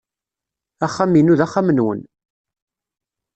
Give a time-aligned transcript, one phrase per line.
[0.85, 2.01] Axxam-inu d axxam-nwen.